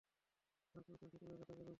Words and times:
তাঁর 0.75 0.83
কবিতার 0.85 1.09
ক্ষেত্রেও 1.09 1.31
এ 1.31 1.37
কথা 1.37 1.45
প্রযোজ্য। 1.47 1.69